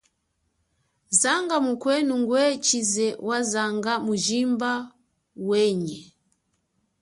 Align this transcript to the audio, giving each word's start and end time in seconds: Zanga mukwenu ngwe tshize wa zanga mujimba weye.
Zanga 1.19 1.55
mukwenu 1.65 2.13
ngwe 2.21 2.43
tshize 2.63 3.07
wa 3.27 3.37
zanga 3.51 3.93
mujimba 4.05 4.71
weye. 5.47 5.99